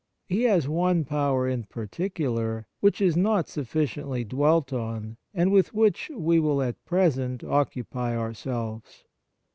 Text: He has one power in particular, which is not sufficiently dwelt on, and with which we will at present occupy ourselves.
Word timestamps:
He 0.27 0.45
has 0.45 0.67
one 0.67 1.05
power 1.05 1.47
in 1.47 1.65
particular, 1.65 2.65
which 2.79 3.01
is 3.01 3.15
not 3.15 3.47
sufficiently 3.47 4.23
dwelt 4.23 4.73
on, 4.73 5.17
and 5.31 5.51
with 5.51 5.75
which 5.75 6.09
we 6.15 6.39
will 6.39 6.59
at 6.63 6.83
present 6.85 7.43
occupy 7.43 8.17
ourselves. 8.17 9.05